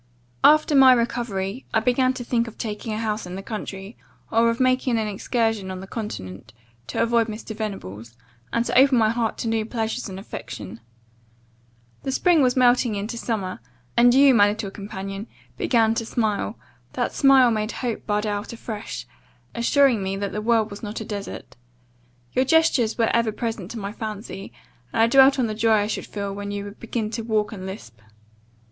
"After 0.43 0.73
my 0.73 0.93
recovery, 0.93 1.67
I 1.75 1.79
began 1.79 2.11
to 2.15 2.23
think 2.23 2.47
of 2.47 2.57
taking 2.57 2.91
a 2.91 2.97
house 2.97 3.27
in 3.27 3.35
the 3.35 3.43
country, 3.43 3.95
or 4.31 4.49
of 4.49 4.59
making 4.59 4.97
an 4.97 5.07
excursion 5.07 5.69
on 5.69 5.79
the 5.79 5.85
continent, 5.85 6.53
to 6.87 7.03
avoid 7.03 7.27
Mr. 7.27 7.55
Venables; 7.55 8.15
and 8.51 8.65
to 8.65 8.75
open 8.75 8.97
my 8.97 9.11
heart 9.11 9.37
to 9.37 9.47
new 9.47 9.63
pleasures 9.63 10.09
and 10.09 10.19
affection. 10.19 10.79
The 12.01 12.11
spring 12.11 12.41
was 12.41 12.55
melting 12.55 12.95
into 12.95 13.15
summer, 13.15 13.59
and 13.95 14.11
you, 14.15 14.33
my 14.33 14.47
little 14.47 14.71
companion, 14.71 15.27
began 15.55 15.93
to 15.93 16.05
smile 16.07 16.57
that 16.93 17.13
smile 17.13 17.51
made 17.51 17.73
hope 17.73 18.07
bud 18.07 18.25
out 18.25 18.51
afresh, 18.51 19.05
assuring 19.53 20.01
me 20.01 20.15
the 20.17 20.41
world 20.41 20.71
was 20.71 20.81
not 20.81 20.99
a 20.99 21.05
desert. 21.05 21.55
Your 22.33 22.43
gestures 22.45 22.97
were 22.97 23.11
ever 23.15 23.31
present 23.31 23.69
to 23.69 23.77
my 23.77 23.91
fancy; 23.91 24.51
and 24.91 24.99
I 24.99 25.05
dwelt 25.05 25.37
on 25.37 25.45
the 25.45 25.53
joy 25.53 25.73
I 25.81 25.85
should 25.85 26.07
feel 26.07 26.33
when 26.33 26.49
you 26.49 26.63
would 26.63 26.79
begin 26.79 27.11
to 27.11 27.21
walk 27.21 27.51
and 27.51 27.67
lisp. 27.67 27.99